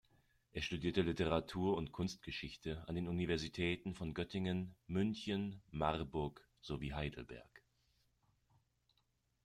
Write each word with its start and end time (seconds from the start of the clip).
Er 0.53 0.63
studierte 0.63 1.03
Literatur- 1.03 1.77
und 1.77 1.91
Kunstgeschichte 1.91 2.83
an 2.87 2.95
den 2.95 3.07
Universitäten 3.07 3.93
von 3.93 4.15
Göttingen, 4.15 4.73
München, 4.87 5.61
Marburg 5.69 6.43
sowie 6.59 6.95
Heidelberg. 6.95 7.61